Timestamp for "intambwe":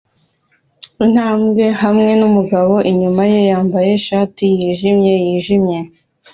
1.05-1.65